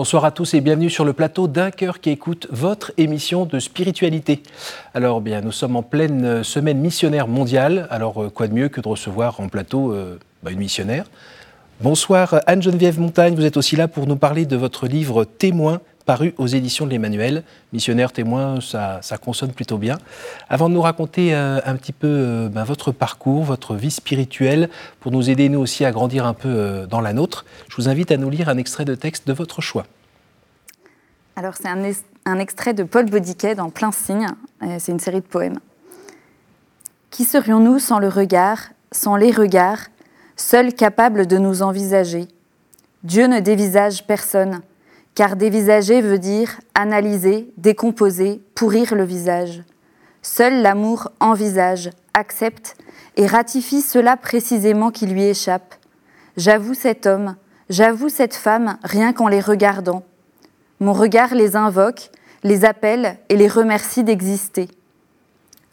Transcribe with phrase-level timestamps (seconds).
[0.00, 3.58] Bonsoir à tous et bienvenue sur le plateau d'un cœur qui écoute votre émission de
[3.58, 4.42] spiritualité.
[4.94, 8.80] Alors bien, nous sommes en pleine semaine missionnaire mondiale, alors euh, quoi de mieux que
[8.80, 11.04] de recevoir en plateau euh, bah, une missionnaire.
[11.82, 16.34] Bonsoir Anne-Geneviève Montagne, vous êtes aussi là pour nous parler de votre livre Témoin paru
[16.38, 17.44] aux éditions de l'Emmanuel.
[17.72, 19.98] Missionnaire, témoin, ça, consonne plutôt bien.
[20.48, 24.68] Avant de nous raconter euh, un petit peu euh, ben, votre parcours, votre vie spirituelle,
[25.00, 27.88] pour nous aider nous aussi à grandir un peu euh, dans la nôtre, je vous
[27.88, 29.86] invite à nous lire un extrait de texte de votre choix.
[31.36, 34.26] Alors c'est un, extrait de Paul Baudiquet dans Plein Signe,
[34.78, 35.58] c'est une série de poèmes.
[37.10, 38.58] Qui serions-nous sans le regard,
[38.92, 39.86] sans les regards,
[40.36, 42.28] seuls capables de nous envisager?
[43.04, 44.60] Dieu ne dévisage personne,
[45.14, 49.62] car dévisager veut dire analyser, décomposer, pourrir le visage.
[50.22, 52.76] Seul l'amour envisage, accepte
[53.16, 55.74] et ratifie cela précisément qui lui échappe.
[56.36, 57.36] J'avoue cet homme,
[57.68, 60.04] j'avoue cette femme rien qu'en les regardant.
[60.78, 62.10] Mon regard les invoque,
[62.42, 64.68] les appelle et les remercie d'exister.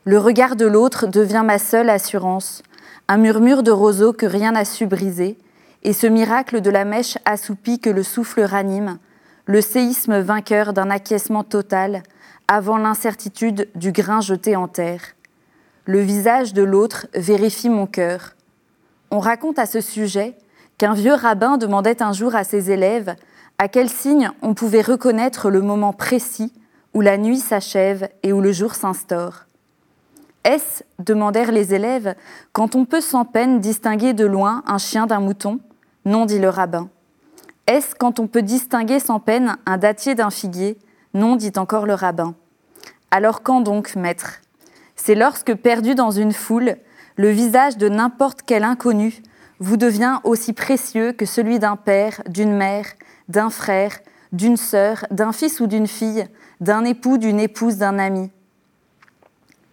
[0.03, 2.63] Le regard de l'autre devient ma seule assurance,
[3.07, 5.37] un murmure de roseau que rien n'a su briser,
[5.83, 8.99] et ce miracle de la mèche assoupie que le souffle ranime,
[9.47, 12.03] le séisme vainqueur d'un acquiescement total
[12.49, 15.01] avant l'incertitude du grain jeté en terre.
[15.85, 18.35] Le visage de l'autre vérifie mon cœur.
[19.09, 20.37] On raconte à ce sujet
[20.77, 23.15] qu'un vieux rabbin demandait un jour à ses élèves
[23.57, 26.53] à quel signe on pouvait reconnaître le moment précis
[26.93, 29.45] où la nuit s'achève et où le jour s'instaure.
[30.43, 32.15] Est-ce, demandèrent les élèves,
[32.51, 35.59] quand on peut sans peine distinguer de loin un chien d'un mouton
[36.05, 36.89] Non, dit le rabbin.
[37.67, 40.77] Est-ce quand on peut distinguer sans peine un dattier d'un figuier?
[41.13, 42.33] Non, dit encore le rabbin.
[43.11, 44.39] Alors quand donc, maître?
[44.95, 46.77] C'est lorsque, perdu dans une foule,
[47.17, 49.21] le visage de n'importe quel inconnu
[49.59, 52.85] vous devient aussi précieux que celui d'un père, d'une mère,
[53.27, 53.99] d'un frère,
[54.31, 56.25] d'une sœur, d'un fils ou d'une fille,
[56.61, 58.31] d'un époux, d'une épouse, d'un ami.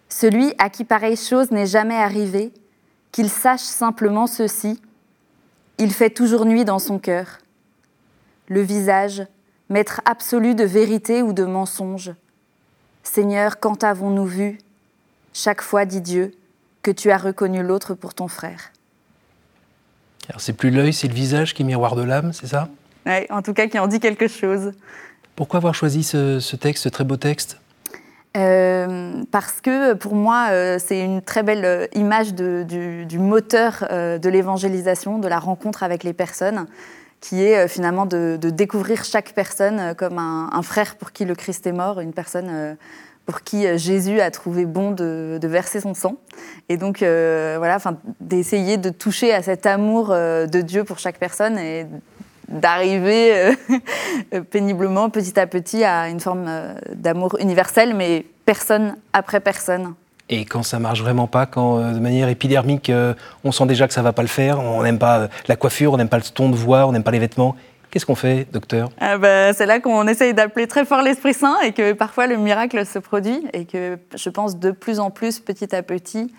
[0.09, 2.51] Celui à qui pareille chose n'est jamais arrivée,
[3.13, 4.81] qu'il sache simplement ceci,
[5.77, 7.39] il fait toujours nuit dans son cœur
[8.47, 9.23] le visage,
[9.69, 12.13] maître absolu de vérité ou de mensonge.
[13.03, 14.57] Seigneur, quand avons-nous vu
[15.33, 16.31] Chaque fois, dit Dieu,
[16.81, 18.71] que tu as reconnu l'autre pour ton frère?
[20.29, 22.69] Alors c'est plus l'œil, c'est le visage qui est miroir de l'âme, c'est ça?
[23.05, 24.71] Oui, en tout cas qui en dit quelque chose.
[25.35, 27.59] Pourquoi avoir choisi ce, texte, ce très beau texte?
[28.37, 34.29] Euh, parce que pour moi, euh, c'est une très belle euh, image du, moteur de
[34.29, 36.65] l'évangélisation, de la rencontre avec les personnes
[37.27, 41.33] qui est euh, finalement de, découvrir chaque personne euh, comme un, frère pour qui le
[41.33, 42.75] Christ est mort, une personne euh,
[43.25, 46.17] pour qui Jésus a trouvé bon de, verser son sang.
[46.69, 47.79] Et donc, voilà,
[48.19, 51.87] d'essayer de toucher à cet amour de Dieu pour chaque personne et
[52.47, 53.55] d'arriver
[54.51, 56.47] péniblement, petit à petit, à une forme
[56.93, 59.95] d'amour universel, mais personne après personne.
[60.29, 63.13] Et quand ça marche vraiment pas, quand euh, de manière épidermique, euh,
[63.43, 65.93] on sent déjà que ça va pas le faire, on n'aime pas euh, la coiffure,
[65.93, 67.55] on n'aime pas le ton de voix, on n'aime pas les vêtements,
[67.91, 68.89] qu'est-ce qu'on fait, docteur?
[68.99, 72.37] Ah bah, C'est là qu'on essaye d'appeler très fort l'Esprit Saint et que parfois le
[72.37, 76.33] miracle se produit et que je pense de plus en plus, petit à petit,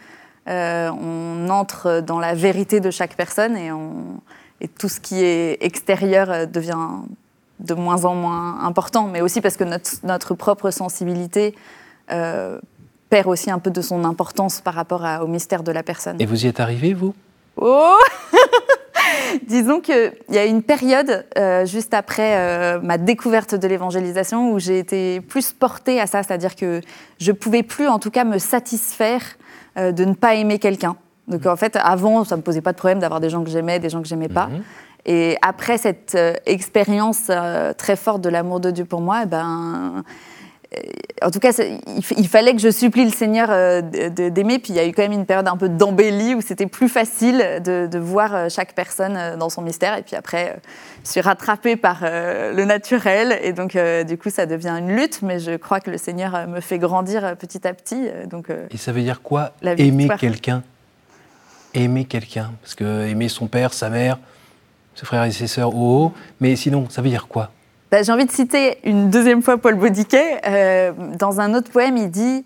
[0.49, 3.71] on entre dans la vérité de chaque personne et,
[4.79, 6.89] tout ce qui est extérieur devient
[7.61, 9.65] de moins en moins important, mais aussi parce que
[10.05, 11.55] notre propre sensibilité
[13.09, 16.17] perd aussi un peu de son importance par rapport au mystère de la personne.
[16.21, 17.15] Et vous y êtes arrivé, vous?
[17.57, 17.97] Oh
[19.47, 24.59] Disons qu'il y a une période euh, juste après euh, ma découverte de l'évangélisation où
[24.59, 26.81] j'ai été plus portée à ça, c'est-à-dire que
[27.19, 29.23] je pouvais plus, en tout cas, me satisfaire
[29.79, 30.97] euh, de ne pas aimer quelqu'un.
[31.29, 33.79] Donc en fait, avant, ça me posait pas de problème d'avoir des gens que j'aimais,
[33.79, 34.47] des gens que j'aimais pas.
[34.47, 34.63] Mhm.
[35.07, 37.31] Et après cette expérience
[37.79, 40.03] très forte de l'amour de Dieu pour moi, eh ben
[41.23, 41.53] en tout cas,
[42.17, 44.59] il, fallait que je supplie le Seigneur euh, d'aimer.
[44.59, 46.89] Puis il y a eu quand même une période un peu d'embellie où c'était plus
[46.89, 49.97] facile de, voir euh, chaque personne euh, dans son mystère.
[49.97, 50.61] Et puis après,
[51.05, 53.39] je suis rattrapée par le naturel.
[53.43, 55.23] Et donc, du coup, ça devient une lutte.
[55.23, 58.09] Mais je crois que le Seigneur me fait grandir petit à petit.
[58.29, 60.63] Donc, et ça veut dire quoi Aimer quelqu'un?
[61.75, 64.19] Aimer quelqu'un Parce que aimer son père, sa mère,
[64.95, 66.13] ses frères et ses sœurs, oh, oh.
[66.41, 67.51] Mais sinon, ça veut dire quoi?
[67.91, 70.41] Bah, j'ai envie de citer une deuxième fois Paul Baudiquet.
[70.47, 72.45] Euh, dans un autre poème, il dit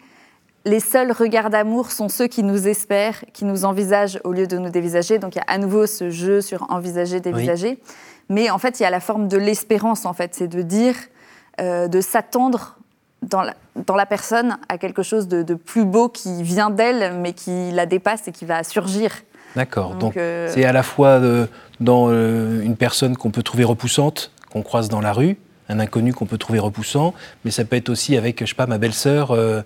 [0.67, 4.59] Les seuls regards d'amour sont ceux qui nous espèrent, qui nous envisagent au lieu de
[4.59, 5.19] nous dévisager.
[5.19, 7.79] Donc il y a à nouveau ce jeu sur envisager, dévisager.
[8.29, 10.35] Mais en fait, il y a la forme de l'espérance, en fait.
[10.35, 10.95] C'est de dire,
[11.61, 12.77] euh, de s'attendre
[13.23, 13.55] dans la,
[13.87, 17.87] dans la, personne à quelque chose de, plus beau qui vient d'elle, mais qui la
[17.87, 19.11] dépasse et qui va surgir.
[19.57, 19.95] D'accord.
[19.95, 21.21] Donc, euh, c'est à la fois
[21.81, 25.37] dans une personne qu'on peut trouver repoussante, qu'on croise dans la rue,
[25.69, 27.15] un inconnu qu'on peut trouver repoussant,
[27.45, 29.31] mais ça peut être aussi avec, je sais pas, ma belle-sœur.
[29.31, 29.63] Euh,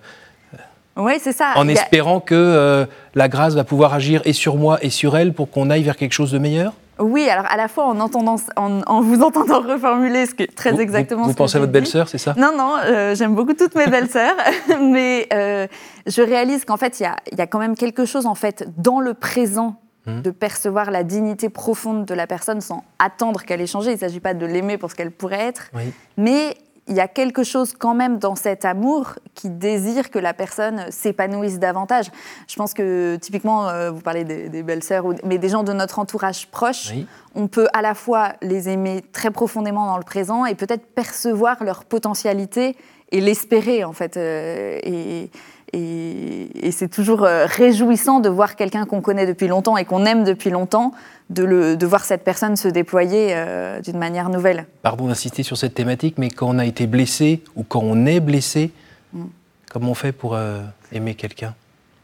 [0.97, 1.53] oui, c'est ça.
[1.55, 2.85] En espérant que euh,
[3.15, 5.97] la grâce va pouvoir agir et sur moi et sur elle pour qu'on aille vers
[5.97, 10.25] quelque chose de meilleur oui, alors à la fois en, entendant, en, vous entendant reformuler
[10.25, 11.23] ce que très exactement.
[11.23, 12.33] Vous, vous pensez à votre belle-sœur, c'est ça?
[12.37, 14.35] Non, non, euh, j'aime beaucoup toutes mes belles-sœurs,
[14.81, 15.67] mais euh,
[16.07, 17.03] je réalise qu'en fait, il
[17.37, 19.75] y a, quand même quelque chose en fait dans le présent
[20.07, 20.21] hum.
[20.21, 23.91] de percevoir la dignité profonde de la personne sans attendre qu'elle ait changé.
[23.91, 25.71] Il ne s'agit pas de l'aimer pour ce qu'elle pourrait être,
[26.17, 26.57] mais
[26.87, 30.85] il y a quelque chose quand même dans cet amour qui désire que la personne
[30.91, 32.05] s'épanouisse davantage.
[32.47, 36.47] Je pense que typiquement, euh, vous parlez des, belles-sœurs, mais des gens de notre entourage
[36.47, 36.93] proche,
[37.33, 41.63] on peut à la fois les aimer très profondément dans le présent et peut-être percevoir
[41.63, 42.75] leur potentialité
[43.11, 44.17] et l'espérer en fait.
[44.17, 45.31] Euh, et,
[45.73, 50.23] et, c'est toujours euh, réjouissant de voir quelqu'un qu'on connaît depuis longtemps et qu'on aime
[50.23, 50.93] depuis longtemps,
[51.29, 54.65] de, le, de, voir cette personne se déployer euh, d'une manière nouvelle.
[54.81, 58.19] Pardon d'insister sur cette thématique, mais quand on a été blessé ou quand on est
[58.19, 58.71] blessé,
[59.13, 59.23] mm.
[59.71, 61.55] comment on fait pour euh, aimer quelqu'un?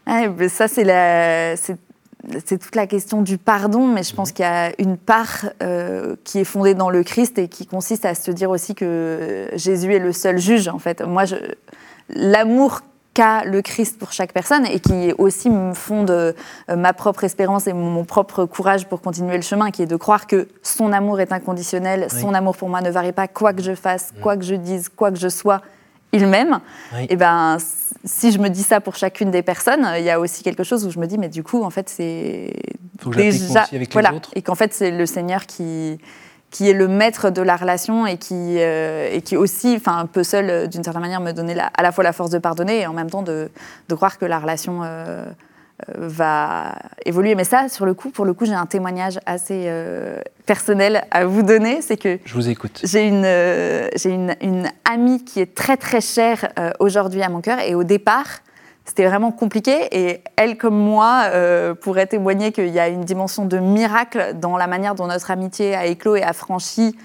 [0.06, 4.34] Ah, ben Ça, c'est la, c'est toute la question du pardon, mais je pense mm.
[4.34, 5.46] qu'il y a une part
[6.24, 9.94] qui est fondée dans le Christ et qui consiste à se dire aussi que Jésus
[9.94, 10.68] est le seul juge.
[10.68, 11.24] En fait, moi,
[12.10, 12.82] l'amour
[13.14, 16.34] qu'a le Christ pour chaque personne et qui aussi me fonde euh,
[16.76, 20.28] ma propre espérance et mon, propre courage pour continuer le chemin, qui est de croire
[20.28, 23.76] que son amour est inconditionnel, son amour pour moi ne varie pas, quoi que je
[23.76, 24.22] fasse, mm.
[24.22, 25.62] quoi que je dise, quoi que je sois,
[26.14, 26.60] il m'aime.
[27.10, 27.58] Et ben,
[28.04, 30.86] si je me dis ça pour chacune des personnes, il y a aussi quelque chose
[30.86, 32.54] où je me dis, mais du coup, en fait, c'est
[33.06, 34.32] déjà avec voilà, autres.
[34.36, 36.00] et qu'en fait, c'est le Seigneur qui
[36.52, 40.24] qui est le maître de la relation et qui, euh, et qui aussi, enfin, peut
[40.24, 42.88] seul, euh, d'une certaine manière, me donner à la fois la force de pardonner et
[42.88, 43.50] en même temps de,
[43.88, 45.24] de croire que la relation euh,
[45.98, 46.76] va
[47.06, 47.36] évoluer.
[47.36, 49.68] Mais ça, sur le coup, pour le coup, j'ai un témoignage assez
[50.46, 51.82] personnel à vous donner.
[51.82, 52.82] C'est que je vous écoute.
[52.84, 53.24] J'ai une,
[53.96, 56.50] j'ai une, une, amie qui est très très chère
[56.80, 58.42] aujourd'hui à mon cœur et au départ
[58.86, 59.88] c'était vraiment compliqué.
[59.92, 64.58] Et elle, comme moi, euh, pourrait témoigner qu'il y a une dimension de miracle dans
[64.58, 66.96] la manière dont notre amitié a éclos et a franchi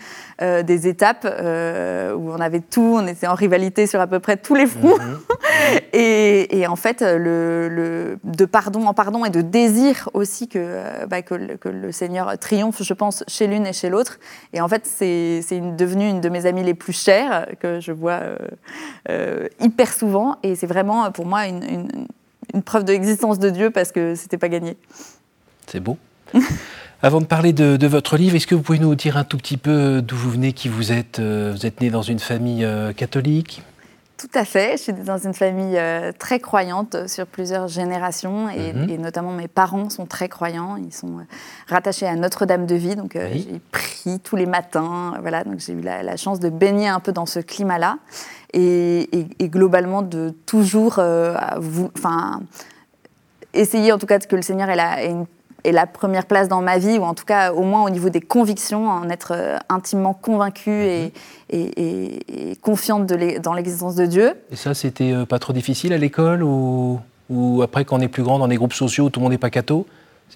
[0.43, 4.19] euh, des étapes euh, où on avait tout, on était en rivalité sur à peu
[4.21, 4.99] près tous les fronts.
[4.99, 5.19] Mhm.
[5.93, 11.35] et, en fait, le, de pardon en pardon et de désir aussi que, bah, que,
[11.35, 14.19] le, Seigneur triomphe, je pense, chez l'une et chez l'autre.
[14.53, 15.43] Et en fait, c'est
[15.77, 18.21] devenu une de mes amies les plus chères que je vois
[19.09, 20.37] euh, hyper souvent.
[20.43, 21.89] Et c'est vraiment pour moi une,
[22.65, 24.77] preuve de l'existence de Dieu parce que c'était pas gagné.
[25.67, 25.99] C'est beau.
[27.03, 29.59] Avant de parler de, votre livre, est-ce que vous pouvez nous dire un tout petit
[29.59, 32.93] peu d'où vous venez, qui vous êtes euh, Vous êtes né dans une famille euh,
[32.93, 33.63] catholique?
[34.19, 34.73] Tout à fait.
[34.73, 39.01] Je suis dans une famille euh, très croyante sur plusieurs générations et, mhm.
[39.01, 40.77] notamment mes parents sont très croyants.
[40.77, 41.19] Ils sont
[41.69, 45.15] rattachés à Notre-Dame de Vie, donc j'ai prié tous les matins.
[45.21, 47.99] Voilà, donc j'ai eu la, chance de baigner un peu dans ce climat-là
[48.53, 49.09] et,
[49.43, 52.41] globalement de toujours, enfin,
[53.53, 55.27] essayer en tout cas que le Seigneur ait, une
[55.65, 58.09] est la première place dans ma vie, ou en tout cas au moins au niveau
[58.09, 61.13] des convictions, en être euh, intimement convaincue et,
[61.51, 64.35] et, confiante de dans l'existence de Dieu.
[64.51, 67.01] Et ça, c'était euh, pas trop difficile à l'école ou,
[67.31, 69.39] ou après, quand on est plus grand, dans des groupes sociaux, tout le monde n'est
[69.39, 69.87] pas catho?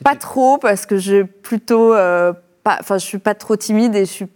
[0.04, 1.95] Pas trop, parce que je plutôt...
[1.95, 2.33] Euh,
[2.64, 4.26] enfin, je suis pas trop timide et je suis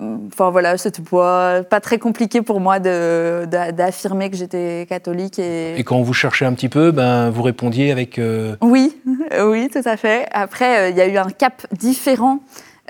[0.00, 5.38] Enfin voilà, c'était pas, pas très compliqué pour moi d'affirmer que j'étais catholique.
[5.38, 5.78] Et...
[5.78, 5.84] et...
[5.84, 8.18] quand vous cherchez un petit peu, ben, vous répondiez avec...
[8.18, 8.96] Euh, oui,
[9.42, 10.28] oui, tout à fait.
[10.30, 12.38] Après, euh, il y a eu un cap différent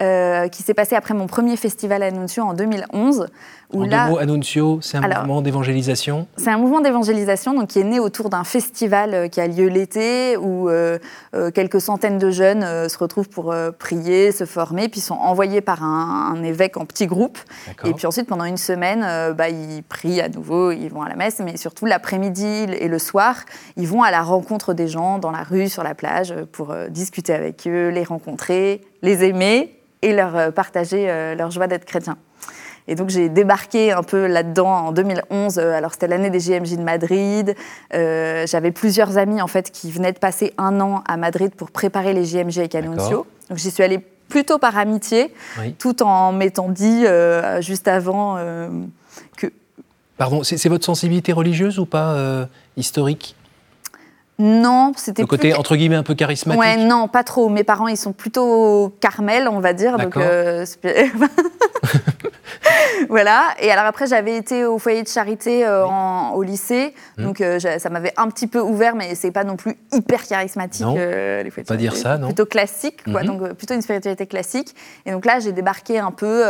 [0.00, 3.26] euh, qui s'est passé après mon premier festival Annuncio en 2011.
[3.72, 7.68] Où en là, deux mots, Annuncio, c'est un mouvement d'évangélisation C'est un mouvement d'évangélisation donc,
[7.68, 10.98] qui est né autour d'un festival euh, qui a lieu l'été où euh,
[11.54, 16.42] quelques centaines de jeunes se retrouvent pour prier, se former, puis sont envoyés par un,
[16.42, 17.38] évêque en petits groupes.
[17.84, 19.00] Et puis ensuite, pendant une semaine,
[19.34, 22.98] bah, ils prient à nouveau, ils vont à la messe, mais surtout l'après-midi et le
[22.98, 23.36] soir,
[23.76, 27.34] ils vont à la rencontre des gens dans la rue, sur la plage, pour discuter
[27.34, 32.16] avec eux, les rencontrer, les aimer et leur euh, partager euh, leur joie d'être chrétien.
[32.88, 35.58] Et donc j'ai débarqué un peu là-dedans en 2011.
[35.58, 37.54] Euh, alors c'était l'année des JMJ de Madrid.
[37.92, 42.14] J'avais plusieurs amis en fait qui venaient de passer un an à Madrid pour préparer
[42.14, 43.26] les JMJ avec Annuncio.
[43.48, 45.32] Donc j'y suis allée plutôt par amitié,
[45.78, 47.04] tout en m'étant dit
[47.60, 48.36] juste avant
[49.36, 49.52] que.
[50.16, 53.36] Pardon, c'est votre sensibilité religieuse ou pas historique?
[54.40, 56.60] Non, c'était le côté entre guillemets un peu charismatique?
[56.60, 57.48] Ouais, non, pas trop.
[57.48, 59.98] Mes parents, ils sont plutôt Carmel, on va dire.
[59.98, 60.64] Donc, euh,
[63.10, 63.54] voilà.
[63.60, 67.24] Et alors après, j'avais été au foyer de charité euh, en- au lycée, Mhm.
[67.24, 70.84] donc euh, ça m'avait un petit peu ouvert, mais c'est pas non plus hyper charismatique.
[70.86, 72.26] Non, euh, les foyers de pas dire ça, non.
[72.28, 73.22] Plutôt classique, quoi.
[73.22, 73.26] Mhm.
[73.26, 74.74] Donc plutôt une spiritualité classique.
[75.06, 76.44] Et donc là, j'ai débarqué un peu.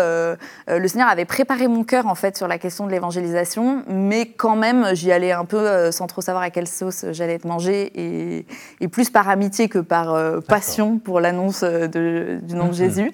[0.68, 4.56] le Seigneur avait préparé mon cœur en fait sur la question de l'évangélisation, mais quand
[4.56, 8.46] même, j'y allais un peu sans trop savoir à quelle sauce j'allais être mangée, et,
[8.80, 10.14] et plus par amitié que par
[10.46, 12.72] passion pour l'annonce du nom de Mhm.
[12.74, 13.12] Jésus.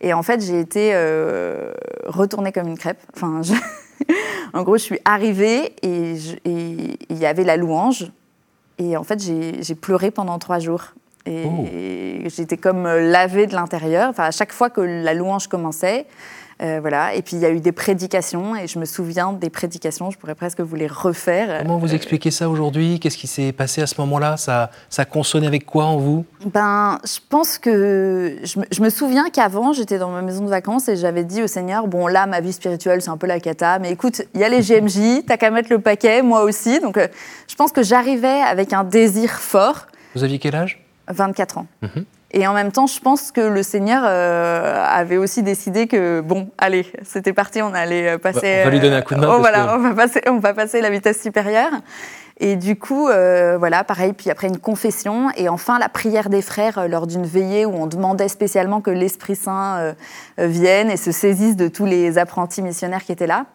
[0.00, 1.72] Et en fait, j'ai été euh,
[2.04, 3.00] retournée comme une crêpe.
[3.14, 3.54] Enfin, je-
[4.52, 8.10] en gros, je suis arrivée et il y avait la louange.
[8.78, 10.92] Et en fait, j'ai pleuré pendant trois jours.
[11.24, 11.66] Et, Oh.
[12.28, 14.10] j'étais comme euh, lavée de l'intérieur.
[14.10, 16.06] Enfin, à chaque fois que la louange commençait,
[16.62, 17.14] euh, voilà.
[17.14, 18.56] Et puis il y a eu des prédications.
[18.56, 20.10] Et je me souviens des prédications.
[20.10, 21.62] Je pourrais presque vous les refaire.
[21.62, 22.98] Comment vous expliquez ça aujourd'hui?
[23.00, 24.36] Qu'est-ce qui s'est passé à ce moment-là?
[24.36, 26.24] Ça, ça consonnait avec quoi en vous?
[26.46, 30.50] Ben, je pense que je me, je me souviens qu'avant, j'étais dans ma maison de
[30.50, 33.40] vacances et j'avais dit au Seigneur, bon là, ma vie spirituelle, c'est un peu la
[33.40, 36.80] cata, mais écoute, il y a les GMJ, t'as qu'à mettre le paquet, moi aussi.
[36.80, 37.08] Donc, euh,
[37.48, 40.82] je pense que j'arrivais avec un désir fort, Vous aviez quel âge?
[41.08, 41.66] 24 ans.
[41.82, 42.04] Mhm.
[42.32, 46.48] Et en même temps, je pense que le Seigneur euh, avait aussi décidé que, bon,
[46.58, 48.40] allez, c'était parti, on allait euh, passer...
[48.40, 49.94] Bah, on va lui donner un coup de main, oh, parce voilà, que- on, va
[49.94, 51.70] passer, on va passer la vitesse supérieure.
[52.38, 56.42] Et du coup, euh, voilà, pareil, puis après une confession, et enfin la prière des
[56.42, 59.92] frères euh, lors d'une veillée où on demandait spécialement que l'Esprit Saint euh,
[60.40, 63.46] euh, vienne et se saisisse de tous les apprentis missionnaires qui étaient là.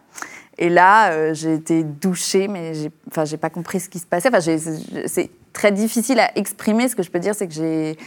[0.62, 4.06] Et là, euh, j'ai été douchée, mais j'ai, enfin, j'ai pas compris ce qui se
[4.06, 4.28] passait.
[4.28, 4.58] Enfin, j'ai-
[5.08, 6.86] c'est très difficile à exprimer.
[6.86, 7.98] Ce que je peux dire, c'est que j'ai,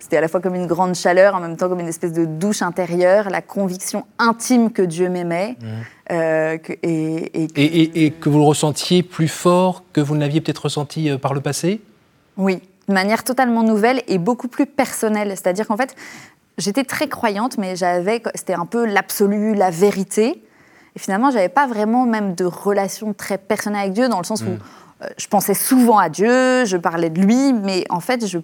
[0.00, 2.24] c'était à la fois comme une grande chaleur, en même temps comme une espèce de
[2.24, 5.56] douche intérieure, la conviction intime que Dieu m'aimait,
[6.10, 10.00] euh, que- et, et que- et, et- et que vous le ressentiez plus fort que
[10.00, 11.80] vous ne l'aviez peut-être ressenti euh, par le passé?
[12.36, 15.28] Oui, de manière totalement nouvelle et beaucoup plus personnelle.
[15.36, 15.94] C'est-à-dire qu'en fait,
[16.58, 20.42] j'étais très croyante, mais j'avais, c'était un peu l'absolu, la vérité.
[20.96, 24.40] Et finalement, j'avais pas vraiment même de relation très personnelle avec Dieu, dans le sens
[24.42, 24.46] où
[25.02, 28.38] euh, je pensais souvent à Dieu, je parlais de lui, mais en fait, je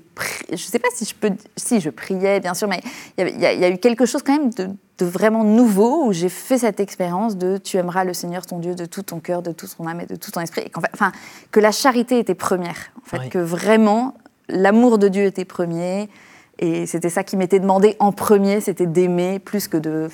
[0.50, 2.82] je sais pas si je peux, si je priais, bien sûr, mais
[3.16, 4.68] il y a- il y a eu quelque chose quand même de,
[4.98, 8.74] de vraiment nouveau où j'ai fait cette expérience de tu aimeras le Seigneur ton Dieu
[8.74, 10.90] de tout ton cœur, de toute ton âme et de tout ton esprit, et fait,
[10.92, 11.10] enfin,
[11.52, 13.28] que la charité était première, en fait, Oui.
[13.30, 14.12] que vraiment
[14.50, 16.10] l'amour de Dieu était premier.
[16.58, 20.08] Et c'était ça qui m'était demandé en premier, c'était d'aimer plus que de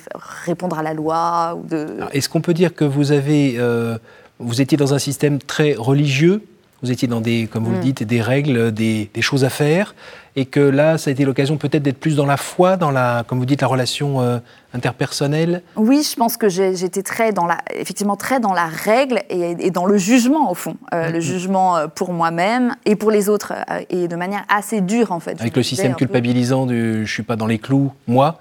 [0.45, 1.97] répondre à la loi ou de.
[2.11, 3.97] Est-ce qu'on peut dire que vous avez, euh,
[4.39, 6.41] vous étiez dans un système très religieux
[6.81, 7.75] Vous étiez dans des, comme vous Mm.
[7.75, 9.95] le dites, des règles, des, des choses à faire,
[10.35, 13.23] et que là, ça a été l'occasion peut-être d'être plus dans la foi, dans la,
[13.27, 14.39] comme vous dites, la relation euh,
[14.73, 15.61] interpersonnelle?
[15.75, 19.71] Oui, je pense que j'étais très dans la, effectivement très dans la règle et, et
[19.71, 21.13] dans le jugement au fond, Euh, Mhm.
[21.13, 23.53] le jugement euh, pour moi-même et pour les autres
[23.89, 25.39] et de manière assez dure en fait.
[25.39, 28.39] Avec le système culpabilisant du je suis pas dans les clous, moi,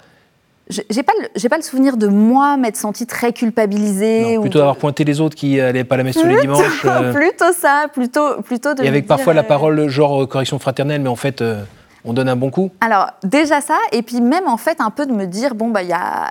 [0.90, 4.22] J'ai pas, le- j'ai pas le souvenir de moi m'être sentie très culpabilisée.
[4.22, 6.26] non, ou plutôt de- d'avoir pointé les autres qui n'allaient pas à la messe tous
[6.26, 6.84] les dimanches.
[6.84, 8.82] euh, plutôt ça, plutôt, plutôt de.
[8.82, 11.62] et avec dire, parfois la euh, parole genre euh, correction fraternelle, mais en fait, euh,
[12.04, 12.70] on donne un bon coup.
[12.80, 15.82] Alors, déjà ça, et puis même en fait un peu de me dire, bon, bah,
[15.82, 16.28] il y a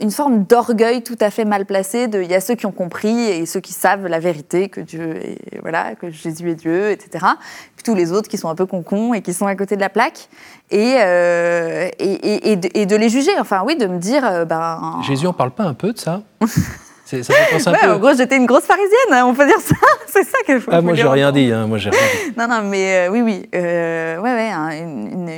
[0.00, 2.72] une forme d'orgueil tout à fait mal placé, de il y a ceux qui ont
[2.72, 6.90] compris et ceux qui savent la vérité, que Dieu est, voilà, que Jésus est Dieu,
[6.90, 7.24] etc.
[7.76, 9.80] Puis tous les autres qui sont un peu concons et qui sont à côté de
[9.80, 10.28] la plaque,
[10.70, 14.24] et, euh, et, et- et de, et de les juger, enfin oui, de me dire,
[14.24, 15.00] euh, ben...
[15.02, 16.22] Jésus en parle pas un peu de ça?
[17.22, 17.90] Ça fait penser un Ouais, peu.
[17.92, 19.74] en gros, j'étais une grosse pharisienne, hein, on peut dire ça.
[20.06, 21.50] C'est ça qu'il faut Ah, faut moi, j'ai rien dit.
[21.52, 21.90] hein, moi, j'ai.
[22.36, 23.48] Non, non, mais euh, oui, oui.
[23.54, 25.28] Euh, ouais, ouais, hein, une,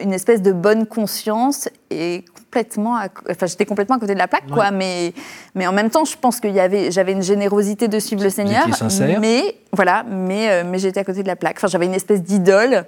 [0.00, 2.96] une- espèce de bonne conscience et complètement.
[2.96, 4.70] à Enfin, j'étais complètement à côté de la plaque, quoi.
[4.70, 5.12] Mais,
[5.54, 8.30] mais en même temps, je pense qu'il y avait, j'avais une générosité de suivre le
[8.30, 8.72] Seigneur.
[8.74, 9.18] sincère.
[9.20, 11.56] Mais voilà, mais, euh, mais j'étais à côté de la plaque.
[11.58, 12.84] Enfin, j'avais une espèce d'idole.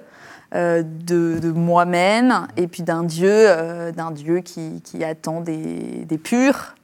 [0.55, 6.05] euh, de, de moi-même et puis d'un Dieu, euh, d'un Dieu qui, qui attend des,
[6.07, 6.75] des purs,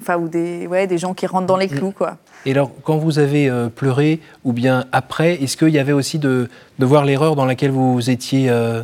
[0.00, 1.76] enfin ou des, ouais, des gens qui rentrent dans les Mm.
[1.76, 2.16] clous quoi.
[2.46, 6.18] Et alors, quand vous avez euh, pleuré, ou bien après, est-ce qu'il y avait aussi
[6.18, 8.82] de, de voir l'erreur dans laquelle vous étiez, euh,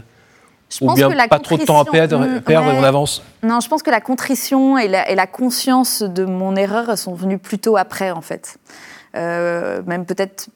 [0.69, 2.69] Je ou pense bien que la pas trop de temps à contrition- perdre, Mm, perdre
[2.71, 2.79] et ouais.
[2.81, 6.55] on avance Non, je pense que la contrition et la, et la conscience de mon
[6.57, 8.59] erreur sont venues plutôt après, en fait.
[9.17, 10.49] Euh, même peut-être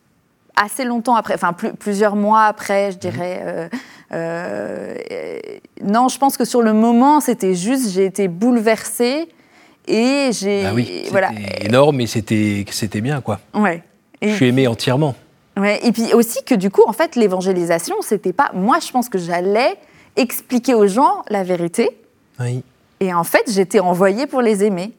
[0.56, 3.40] assez longtemps après, enfin plus- plusieurs mois après, je dirais.
[3.46, 3.68] Euh,
[4.12, 4.94] euh,
[5.82, 9.28] non, je pense que sur le moment, c'était juste, j'ai été bouleversée
[9.90, 10.66] et j'ai.
[10.66, 11.30] Ah oui, c'était voilà.
[11.60, 13.40] énorme, c'était c'était bien, quoi.
[13.54, 13.82] Ouais.
[14.20, 15.14] Et Je suis aimé entièrement.
[15.56, 18.50] Ouais, et puis aussi que du coup, en fait, l'évangélisation, c'était pas.
[18.54, 19.74] Moi, je pense que j'allais
[20.16, 21.90] expliquer aux gens la vérité.
[22.38, 22.62] Oui.
[23.00, 24.92] Et en fait, j'étais envoyée pour les aimer.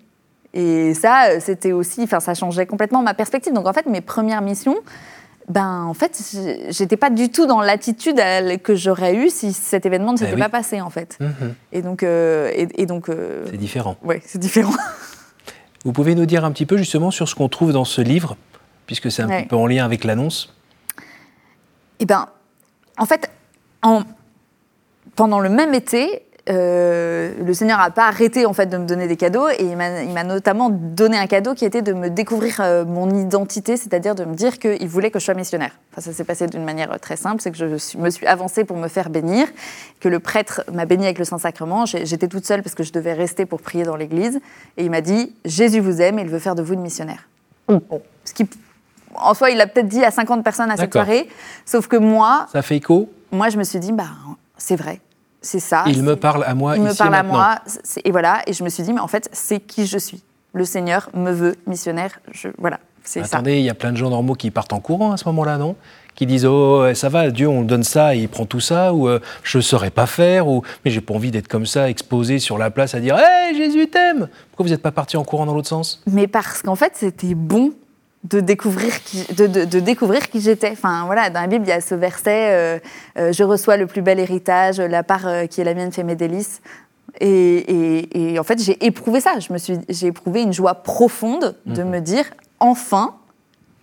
[0.54, 3.54] Et ça, euh, c'était aussi, enfin, ça changeait complètement ma perspective.
[3.54, 4.78] Donc en fait, mes premières missions,
[5.52, 6.20] ben en fait,
[6.70, 8.22] j'étais pas du tout dans l'attitude
[8.64, 10.40] que j'aurais eue si cet événement ne s'était Eh oui.
[10.42, 11.18] pas passé en fait.
[11.20, 11.54] Mhm.
[11.74, 13.98] Et donc, euh, et, et donc, euh, C'est différent.
[14.04, 14.74] ouais, c'est différent.
[15.86, 18.38] Vous pouvez nous dire un petit peu justement sur ce qu'on trouve dans ce livre,
[18.86, 20.54] puisque c'est un petit peu en lien avec l'annonce
[22.00, 22.28] Eh bien,
[22.98, 23.30] en fait,
[23.82, 24.04] en...
[25.16, 29.08] pendant le même été, euh, le Seigneur n'a pas arrêté en fait de me donner
[29.08, 32.84] des cadeaux et il m'a notamment donné un cadeau qui était de me découvrir euh,
[32.84, 35.78] mon identité, c'est-à-dire de me dire qu'il voulait que je sois missionnaire.
[35.92, 38.78] Enfin, ça s'est passé d'une manière très simple, c'est que je me suis avancée pour
[38.78, 39.48] me faire bénir,
[40.00, 41.86] que le prêtre m'a béni avec le Saint-Sacrement.
[41.86, 44.40] J'étais toute seule parce que je devais rester pour prier dans l'église
[44.78, 47.28] et il m'a dit Jésus vous aime et il veut faire de vous une missionnaire.
[47.68, 48.50] Bon, ce qui,
[49.14, 51.30] en soi, il l'a peut-être dit à 50 personnes à cette soirée,
[51.66, 52.48] sauf que moi.
[52.52, 53.12] Ça fait écho?
[53.32, 54.10] Moi, je me suis dit, bah,
[54.58, 55.00] c'est vrai
[55.42, 55.84] c'est ça.
[55.88, 56.78] Il me parle à moi.
[56.78, 57.56] Il me parle à moi.
[58.04, 58.42] Et voilà.
[58.48, 60.24] Et je me suis dit, mais en fait, c'est qui je suis?
[60.54, 62.20] Le Seigneur me veut missionnaire.
[62.32, 62.80] Je, voilà.
[63.04, 63.38] C'est ça.
[63.38, 65.58] Attendez, il y a plein de gens normaux qui partent en courant à ce moment-là,
[65.58, 65.76] non?
[66.14, 69.08] Qui disent oh ça va, Dieu on donne ça, et il prend tout ça, ou
[69.08, 72.38] euh, je ne saurais pas faire, ou mais j'ai pas envie d'être comme ça, exposé
[72.38, 74.28] sur la place à dire hé Jésus t'aime.
[74.52, 76.04] Pourquoi vous n'êtes pas parti en courant dans l'autre sens?
[76.06, 77.72] Mais parce qu'en fait c'était bon
[78.24, 80.72] de découvrir qui, de, de, découvrir qui j'étais.
[80.72, 82.80] Enfin voilà, dans la Bible, il y a ce verset euh,
[83.18, 86.04] euh, Je reçois le plus bel héritage, la part euh, qui est la mienne fait
[86.04, 86.62] mes délices.
[87.20, 89.38] Et, et, en fait, j'ai éprouvé ça.
[89.40, 91.90] Je me suis, j'ai éprouvé une joie profonde de mhm.
[91.90, 92.26] me dire
[92.60, 93.16] enfin,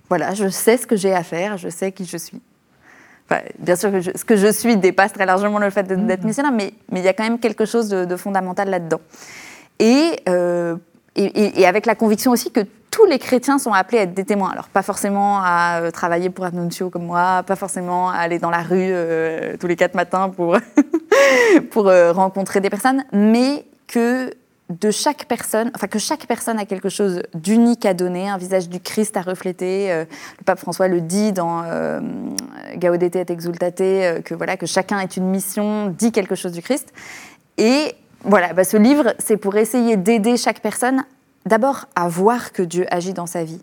[0.09, 2.41] voilà, je sais ce que j'ai à faire, je sais qui je suis.
[3.59, 6.27] bien sûr que ce que je suis dépasse très largement le fait d'être mhm.
[6.27, 9.01] missionnaire, mais, mais il y a quand même quelque chose de, fondamental là-dedans.
[9.81, 10.23] Et,
[11.17, 14.51] et, avec la conviction aussi que tous les chrétiens sont appelés à être des témoins.
[14.51, 18.51] Alors, pas forcément à euh, travailler pour Annuncio comme moi, pas forcément à aller dans
[18.51, 20.57] la rue euh, tous les quatre matins pour,
[21.71, 24.33] pour euh, rencontrer des personnes, mais que
[24.69, 28.69] de chaque personne, enfin que chaque personne a quelque chose d'unique à donner, un visage
[28.69, 29.89] du Christ à refléter.
[29.89, 31.65] le pape François le dit dans
[32.77, 33.79] Gaudete et Exultate,
[34.25, 36.93] que voilà que chacun est une mission, dit quelque chose du Christ.
[37.57, 41.03] Et voilà, bah, ce livre, c'est pour essayer d'aider chaque personne
[41.49, 43.61] d'abord à voir que Dieu agit dans sa vie.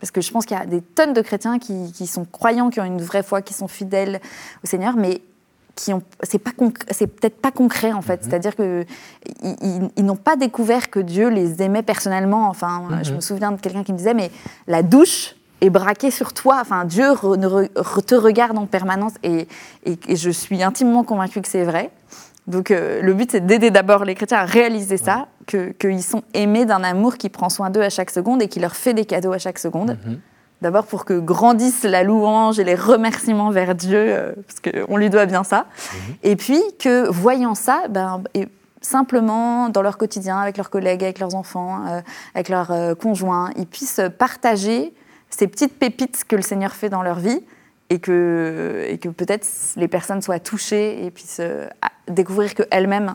[0.00, 2.80] Parce que je pense qu'il y a des tonnes de chrétiens qui, sont croyants, qui
[2.80, 4.20] ont une vraie foi, qui sont fidèles
[4.64, 5.22] au Seigneur, mais
[5.74, 6.50] qui ont, c'est pas
[6.90, 8.22] c'est peut-être pas concret en fait.
[8.22, 8.28] Mhm.
[8.28, 8.84] C'est-à-dire que
[9.42, 12.48] ils, n'ont pas découvert que Dieu les aimait personnellement.
[12.48, 13.16] Enfin, je mhm.
[13.16, 14.30] me souviens de quelqu'un qui me disait, mais
[14.66, 16.58] la douche est braquée sur toi.
[16.60, 19.46] Enfin, Dieu te regarde en permanence, et,
[19.84, 21.90] et, et je suis intimement convaincue que c'est vrai.
[22.46, 26.64] Donc euh, le but, c'est d'aider d'abord les chrétiens à réaliser ça, qu'ils sont aimés
[26.64, 29.32] d'un amour qui prend soin d'eux à chaque seconde et qui leur fait des cadeaux
[29.32, 29.98] à chaque seconde.
[30.04, 30.20] Mhm.
[30.60, 35.10] D'abord pour que grandisse la louange et les remerciements vers Dieu, euh, parce qu'on lui
[35.10, 35.66] doit bien ça.
[35.68, 36.14] Mhm.
[36.22, 38.48] Et puis que, voyant ça, ben, et
[38.80, 42.00] simplement dans leur quotidien, avec leurs collègues, avec leurs enfants, euh,
[42.34, 44.94] avec leurs conjoints, ils puissent partager
[45.30, 47.42] ces petites pépites que le Seigneur fait dans leur vie
[47.90, 51.68] et que, et que peut-être les personnes soient touchées et puissent euh,
[52.08, 53.14] découvrir qu'elles-mêmes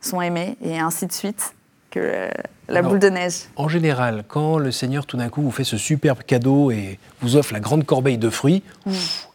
[0.00, 1.54] sont aimées et ainsi de suite,
[1.90, 2.28] que
[2.68, 3.46] la boule de neige.
[3.56, 7.36] En général, quand le Seigneur tout d'un coup vous fait ce superbe cadeau et vous
[7.36, 8.62] offre la grande corbeille de fruits,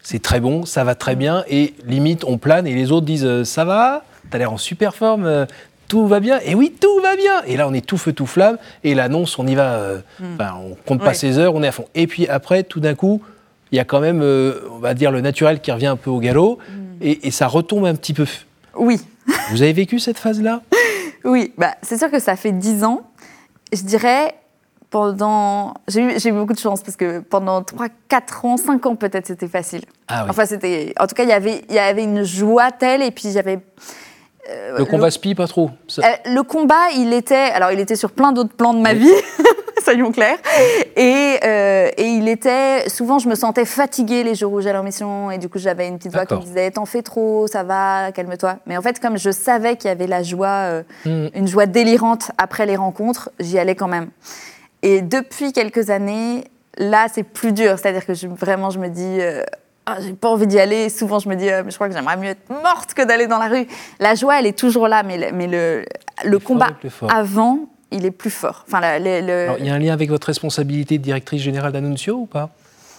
[0.02, 3.26] c'est très bon, ça va très bien et limite on plane et les autres disent
[3.26, 5.46] euh, ça va, t'as l'air en super forme, euh,
[5.88, 6.40] tout va bien.
[6.46, 7.44] Et oui, tout va bien.
[7.46, 8.58] Et là, on est tout feu, tout flamme.
[8.84, 9.80] Et l'annonce, on y va.
[10.20, 10.38] Mm.
[10.40, 11.86] on compte pas ses heures, on est à fond.
[11.94, 13.22] Et puis après, tout d'un coup,
[13.74, 16.12] il y a quand même, euh, on va dire, le naturel qui revient un peu
[16.12, 16.74] au galop, mm.
[17.02, 18.28] et, ça retombe un petit peu.
[18.76, 19.02] Oui.
[19.50, 20.62] Vous avez vécu cette phase-là?
[21.24, 23.02] Oui, bah, c'est sûr que ça fait dix ans.
[23.72, 24.36] Je dirais,
[24.90, 25.74] pendant...
[25.88, 29.48] J'ai eu, beaucoup de chance, parce que pendant 3, 4 ans, 5 ans peut-être, c'était
[29.48, 29.82] facile.
[30.08, 30.30] Ah, oui.
[30.30, 30.94] Enfin, c'était...
[31.00, 33.60] En tout cas, y il y avait une joie telle, et puis j'avais...
[34.50, 35.36] Euh, le combat le...
[35.36, 35.72] pas trop.
[36.00, 39.08] Euh, le combat, il était, alors il était sur plein d'autres plans de ma vie,
[39.84, 40.38] soyons clairs.
[40.96, 44.84] Et, euh, et, il était, souvent, je me sentais fatiguée les jours où j'allais en
[44.84, 47.64] mission, et du coup, j'avais une petite voix qui me disait T'en fais trop, ça
[47.64, 48.58] va, calme-toi.
[48.66, 51.28] Mais en fait, comme je savais qu'il y avait la joie, euh, hmm.
[51.36, 54.10] une joie délirante après les rencontres, j'y allais quand même.
[54.82, 56.44] Et depuis quelques années,
[56.78, 57.78] là, c'est plus dur.
[57.80, 59.20] C'est-à-dire que je, vraiment, je me dis.
[59.20, 59.44] Euh,
[59.86, 60.88] ah, j'ai pas envie d'y aller.
[60.88, 63.38] Souvent, je me dis, mais je crois que j'aimerais mieux être morte que d'aller dans
[63.38, 63.68] la rue.
[64.00, 65.84] La joie, elle est toujours là, mais le, mais le,
[66.24, 66.70] le combat
[67.10, 68.66] avant, il est plus fort.
[69.60, 72.50] Il y a un lien avec votre responsabilité de directrice générale d'Annuncio ou pas?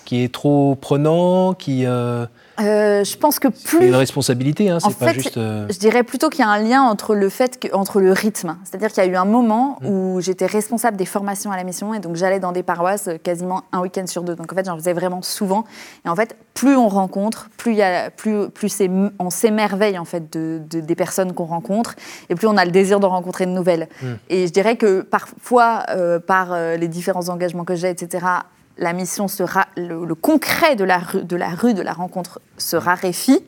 [0.04, 1.86] Qui est trop prenant, qui...
[1.86, 2.26] Euh,
[2.60, 3.78] euh, je pense que plus.
[3.78, 5.36] C'est une responsabilité, hein, c'est pas juste.
[5.38, 8.12] Euh, je dirais plutôt qu'il y a un lien entre le fait que, entre le
[8.12, 8.56] rythme.
[8.64, 9.88] C'est-à-dire qu'il y a eu un moment mm.
[9.88, 13.64] où j'étais responsable des formations à la mission et donc j'allais dans des paroisses quasiment
[13.72, 14.36] un week-end sur deux.
[14.36, 15.64] Donc en fait, j'en faisais vraiment souvent.
[16.04, 18.80] Et en fait, plus on rencontre, plus, il y a, plus, plus
[19.18, 21.96] on s'émerveille en fait de, des personnes qu'on rencontre
[22.28, 23.88] et plus on a le désir de rencontrer de nouvelles.
[24.00, 24.06] Mm.
[24.28, 28.26] Et je dirais que parfois, euh, par les différents engagements que j'ai, etc.,
[28.76, 32.76] la mission sera, le, concret de la, rue, de la rue, de la rencontre se
[32.76, 33.40] raréfie.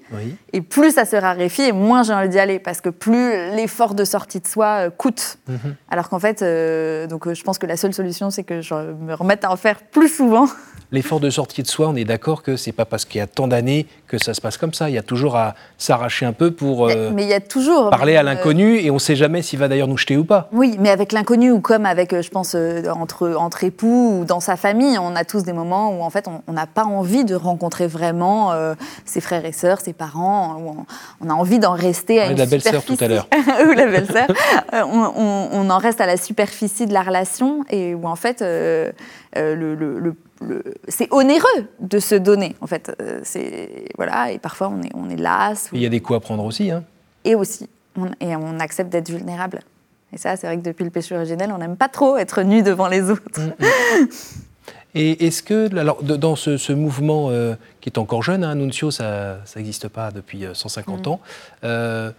[0.52, 3.94] Et plus ça se raréfie, et moins j'ai envie d'y aller, parce que plus l'effort
[3.94, 5.38] de sortie de soi euh, coûte.
[5.48, 5.76] Mhm.
[5.90, 8.74] Alors qu'en fait, euh, donc, euh, je pense que la seule solution, c'est que je
[8.74, 10.46] me remette à en faire plus souvent
[10.92, 13.26] l'effort de sortie de soi, on est d'accord que c'est pas parce qu'il y a
[13.26, 14.88] tant d'années que ça se passe comme ça.
[14.88, 17.90] Il y a toujours à s'arracher un peu pour euh, mais il y a toujours,
[17.90, 20.48] parler à l'inconnu et on ne sait jamais s'il va d'ailleurs nous jeter ou pas.
[20.52, 24.56] Oui, mais avec l'inconnu ou comme avec, je pense, entre, entre époux ou dans sa
[24.56, 27.86] famille, on a tous des moments où en fait on n'a pas envie de rencontrer
[27.86, 28.52] vraiment
[29.04, 30.86] ses frères et sœurs, ses parents, où
[31.20, 33.28] on, a envie d'en rester à une la belle-sœur tout à l'heure.
[33.66, 34.28] ou la belle-sœur.
[34.72, 38.94] on, on, en reste à la superficie de la relation et où en fait le,
[39.34, 40.16] le, le
[40.88, 42.94] c'est onéreux de se donner, en fait.
[43.00, 45.70] Euh, c'est voilà, et parfois on est, on est las.
[45.72, 46.84] Il y a des coups à prendre aussi, hein.
[47.24, 49.60] Et aussi, on, et on accepte d'être vulnérable.
[50.12, 52.62] Et ça, c'est vrai que depuis le péché originel, on n'aime pas trop être nu
[52.62, 53.40] devant les autres.
[53.40, 53.64] Mm,
[54.02, 54.08] mm.
[54.96, 59.38] Et est-ce que, alors, dans ce, mouvement euh, qui est encore jeune, hein, Nuncio, ça
[59.54, 61.06] n'existe pas depuis 150
[61.64, 62.10] euh, mm.
[62.10, 62.14] ans,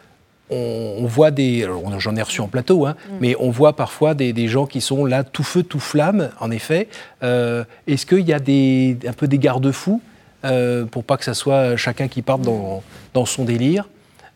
[0.50, 1.68] on, voit des.
[1.98, 3.13] J'en ai reçu en plateau, hein, mm.
[3.20, 6.88] mais on voit parfois des, gens qui sont là tout feu, tout flamme, en effet.
[7.24, 10.02] Euh, est-ce qu'il y a des, un peu des garde-fous
[10.46, 13.90] euh, pour pas que ça soit chacun qui parte dans, son délire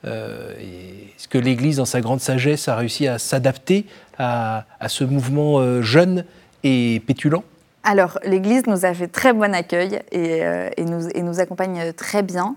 [0.05, 3.85] euh, Est-ce que l'Église, dans sa grande sagesse, a réussi à s'adapter
[4.17, 6.25] à, ce mouvement jeune
[6.63, 7.43] et pétulant?
[7.83, 10.43] Alors, l'Église nous a fait très bon accueil et,
[10.83, 12.55] nous, et nous, accompagne très bien.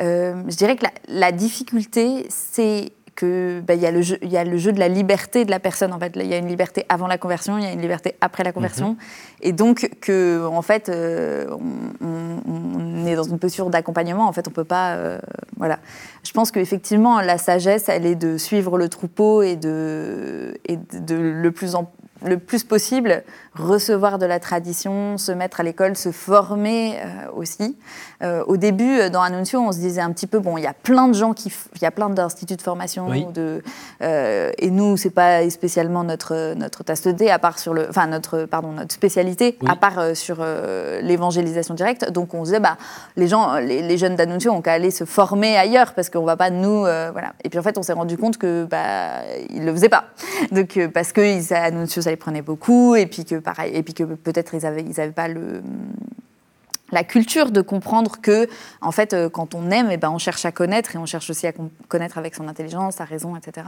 [0.00, 4.44] Euh, je dirais que la, difficulté, c'est que bah, y, a le jeu, y a
[4.44, 5.92] le jeu de la liberté de la personne.
[5.92, 8.16] En fait, il y a une liberté avant la conversion, il y a une liberté
[8.22, 8.96] après la conversion, mhm.
[9.42, 11.46] et donc que en fait, euh,
[12.00, 14.26] on, est dans une posture d'accompagnement.
[14.26, 15.18] En fait, on peut pas, euh,
[15.58, 15.80] voilà.
[16.24, 21.16] Je pense qu'effectivement, la sagesse, elle est de suivre le troupeau et de, et de
[21.16, 21.90] le plus en
[22.24, 27.76] le plus possible recevoir de la tradition, se mettre à l'école, se former euh, aussi.
[28.22, 30.66] Euh, au début, euh, dans Annuncio, on se disait un petit peu, bon, il y
[30.66, 33.62] a plein de gens qui, il y a plein d'instituts de formation, de,
[34.00, 38.06] et nous, c'est pas spécialement notre notre tasse de thé, à part sur le, enfin
[38.06, 40.44] notre pardon notre spécialité, à part sur
[41.02, 42.10] l'évangélisation directe.
[42.10, 42.76] Donc on se disait, bah,
[43.16, 46.50] les gens, les, jeunes d'Annuncio ont qu'à aller se former ailleurs parce qu'on va pas
[46.50, 47.32] nous, voilà.
[47.44, 50.04] Et puis en fait, on s'est rendu compte que bah, ils le faisaient pas.
[50.52, 54.04] Donc parce que Annuncio, ça les prenait beaucoup, et puis que pareil, et puis que
[54.04, 55.62] peut-être ils n'avaient ils avaient pas le
[56.92, 58.46] la culture de comprendre que,
[58.80, 61.06] en fait, euh, quand on aime, et eh ben, on cherche à connaître et on
[61.06, 61.52] cherche aussi à
[61.88, 63.66] connaître avec son intelligence, sa raison, etc.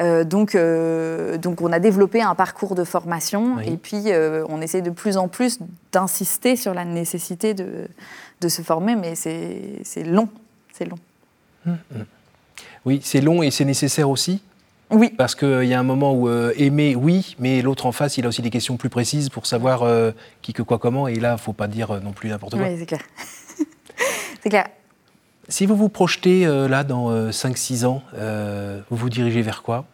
[0.00, 4.04] Euh, donc, euh, donc, on a développé un parcours de formation et puis
[4.48, 5.58] on essaie de plus en plus
[5.90, 7.88] d'insister sur la nécessité de,
[8.40, 10.28] de se former, mais c'est long,
[10.72, 10.98] c'est long.
[11.66, 12.04] Hum, hum.
[12.84, 14.42] Oui, c'est long et c'est nécessaire aussi
[14.92, 15.10] oui.
[15.16, 18.26] Parce qu'il y a un moment où euh, aimer, oui, mais l'autre en face, il
[18.26, 21.08] a aussi des questions plus précises pour savoir euh, qui, que, quoi, comment.
[21.08, 22.66] Et là, il ne faut pas dire euh, non plus n'importe quoi.
[22.66, 23.00] Oui, c'est clair.
[24.42, 24.66] c'est clair.
[25.48, 28.02] Si vous vous projetez là dans 5-6 ans,
[28.90, 29.84] vous vous dirigez vers quoi?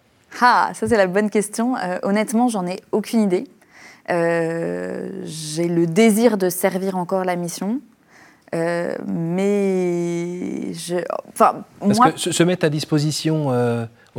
[0.40, 1.74] Ah, ça c'est la bonne question.
[2.02, 3.44] honnêtement, j'en ai aucune idée.
[4.08, 7.80] J'ai le désir de servir encore la mission.
[8.52, 9.00] mais
[10.74, 10.96] je,
[11.32, 13.50] enfin, Parce que se, mettre à disposition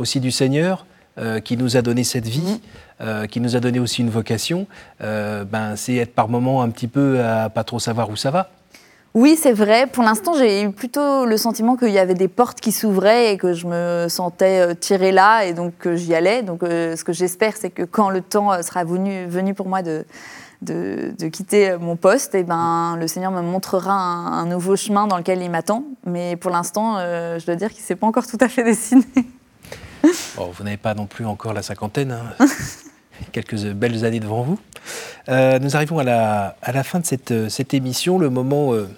[0.00, 0.86] aussi du Seigneur,
[1.18, 2.58] euh, qui nous a donné cette vie, mhm.
[3.00, 4.66] euh, qui nous a donné aussi une vocation,
[5.02, 8.30] euh, ben, c'est être par moments un petit peu à pas trop savoir où ça
[8.30, 8.48] va.
[9.12, 9.88] Oui, c'est vrai.
[9.88, 13.38] Pour l'instant, j'ai eu plutôt le sentiment qu'il y avait des portes qui s'ouvraient et
[13.38, 16.42] que je me sentais tirée là et donc que j'y allais.
[16.42, 20.06] Donc, ce que j'espère, c'est que quand le temps sera venu, venu pour moi de,
[20.62, 25.18] de, quitter mon poste, et eh ben, le Seigneur me montrera un, nouveau chemin dans
[25.18, 25.82] lequel il m'attend.
[26.06, 29.04] Mais pour l'instant, je dois dire qu'il ne s'est pas encore tout à fait dessiné.
[30.36, 32.46] vous n'avez pas non plus encore la cinquantaine, hein.
[33.32, 34.58] quelques belles années devant vous.
[35.28, 38.72] Euh, nous arrivons à la, à la, fin de cette, euh, cette émission, le moment
[38.72, 38.88] euh,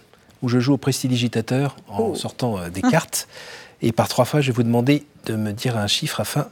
[0.43, 2.15] où je joue au prestidigitateur en oh.
[2.15, 3.29] sortant des cartes.
[3.81, 6.49] Et par trois fois, je vais vous demander de me dire un chiffre afin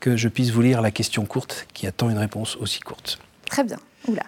[0.00, 3.18] que je puisse vous lire la question courte qui attend une réponse aussi courte.
[3.46, 3.78] Très bien.
[4.06, 4.22] Oula.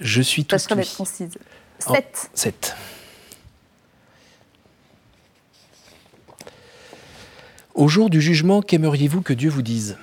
[0.00, 0.56] Je suis tout.
[0.56, 1.30] Je concise.
[1.78, 2.30] 7.
[2.34, 2.76] 7.
[7.74, 9.96] Au jour du jugement, qu'aimeriez-vous que Dieu vous dise?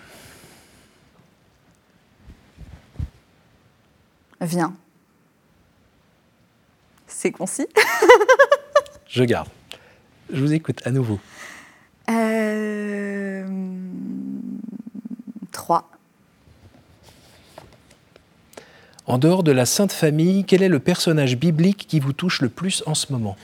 [4.41, 4.73] Viens.
[7.08, 7.67] C'est concis
[9.08, 9.49] Je garde.
[10.32, 11.19] Je vous écoute à nouveau.
[12.10, 13.45] Euh...
[15.51, 15.89] Trois.
[19.06, 22.49] En dehors de la Sainte Famille, quel est le personnage biblique qui vous touche le
[22.49, 23.38] plus en ce moment?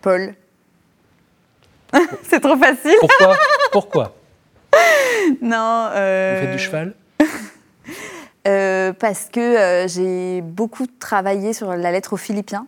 [0.00, 0.34] Paul.
[2.28, 2.96] c'est trop facile.
[3.00, 3.36] Pourquoi?
[3.72, 4.14] Pourquoi?
[5.42, 5.88] Non.
[5.92, 6.34] Euh...
[6.34, 6.94] Vous faites du cheval?
[8.98, 12.66] Parce que j'ai beaucoup travaillé sur la lettre aux Philippiens,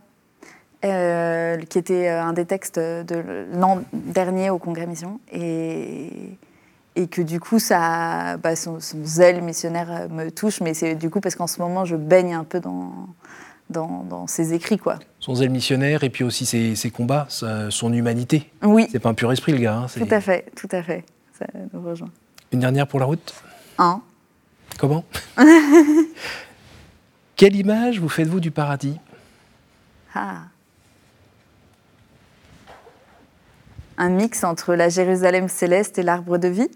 [0.83, 5.21] qui était un des textes de l'an dernier au Congrès Mission.
[5.33, 6.11] Et,
[6.97, 11.21] et que du coup, ça, bah, son, zèle missionnaire me touche, mais c'est du coup
[11.21, 12.93] parce qu'en ce moment, je baigne un peu dans,
[13.71, 14.79] dans, ses écrits.
[14.79, 14.99] Quoi.
[15.19, 18.51] Son zèle missionnaire et puis aussi ses, combats, son humanité.
[18.63, 18.87] Oui.
[18.91, 19.77] C'est pas un pur esprit, le gars.
[19.77, 21.05] Hein, tout à fait, tout à fait.
[21.39, 22.11] Ça nous rejoint.
[22.53, 23.35] Une dernière pour la route?
[23.79, 24.03] Un.
[24.79, 25.05] Comment?
[27.37, 28.99] Quelle image vous faites-vous du paradis?
[30.15, 30.43] Ah.
[33.97, 36.71] Un mix entre la Jérusalem céleste et l'arbre de vie?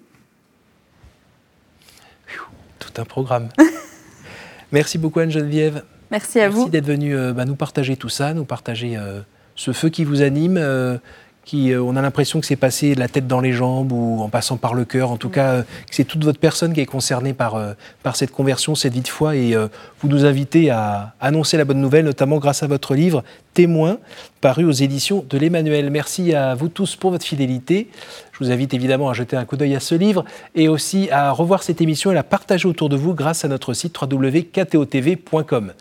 [2.79, 3.49] Tout un programme.
[4.73, 5.83] Merci beaucoup Anne-Geneviève.
[6.15, 6.59] Merci à vous.
[6.59, 9.19] Merci d'être venu euh, bah, nous partager tout ça, nous partager euh,
[9.57, 10.59] ce feu qui vous anime.
[10.59, 10.97] Euh,
[11.45, 14.57] qui, on a l'impression que c'est passé la tête dans les jambes ou en passant
[14.57, 15.11] par le cœur.
[15.11, 15.33] En tout mm.
[15.33, 17.61] cas, que c'est toute votre personne qui est concernée par,
[18.03, 19.37] par cette conversion, cette vie de foi.
[19.37, 19.55] Et
[20.01, 23.99] vous nous invitez à annoncer la bonne nouvelle, notamment grâce à votre livre Témoin,
[24.41, 25.91] paru aux éditions de l'Emmanuel.
[25.91, 27.91] Merci à vous tous pour votre fidélité.
[28.33, 30.25] Je vous invite évidemment à jeter un coup d'œil à ce livre
[30.55, 33.75] et aussi à revoir cette émission et la partager autour de vous grâce à notre
[33.75, 35.75] site www.ktotv.com.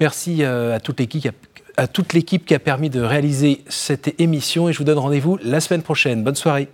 [0.00, 1.28] Merci euh, à toute l'équipe
[1.76, 5.38] à toute l'équipe qui a permis de réaliser cette émission et je vous donne rendez-vous
[5.44, 6.24] la semaine prochaine.
[6.24, 6.68] Bonne soirée.